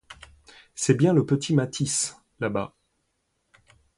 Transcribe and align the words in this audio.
C'est 0.73 0.95
bien 0.95 1.13
le 1.13 1.27
petit 1.27 1.53
Mathis, 1.53 2.17
là-bas. 2.39 2.73